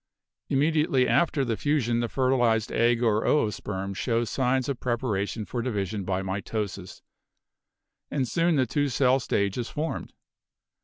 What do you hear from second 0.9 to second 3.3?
after the fusion the fertilized egg or